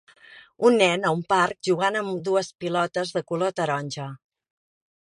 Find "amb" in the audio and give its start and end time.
2.01-2.25